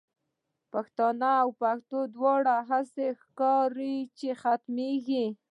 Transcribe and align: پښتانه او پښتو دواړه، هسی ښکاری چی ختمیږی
پښتانه 0.71 1.29
او 1.41 1.49
پښتو 1.61 1.99
دواړه، 2.15 2.55
هسی 2.69 3.07
ښکاری 3.21 3.95
چی 4.17 4.29
ختمیږی 4.41 5.25